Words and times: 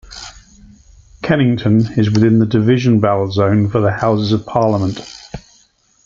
Kennington 1.21 1.81
is 1.95 2.09
within 2.09 2.39
the 2.39 2.47
Division 2.47 2.99
bell 2.99 3.29
zone 3.31 3.69
for 3.69 3.81
the 3.81 3.91
Houses 3.91 4.31
of 4.31 4.47
Parliament. 4.47 4.99